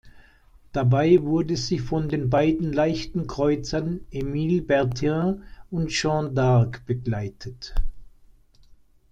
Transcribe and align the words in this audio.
Dabei 0.71 1.21
wurde 1.21 1.55
sie 1.55 1.77
von 1.77 2.09
den 2.09 2.31
beiden 2.31 2.73
Leichten 2.73 3.27
Kreuzern 3.27 3.99
"Émile 4.11 4.65
Bertin" 4.65 5.43
und 5.69 5.91
"Jeanne 5.91 6.29
d'Arc" 6.31 6.77
begleitet. 6.87 7.75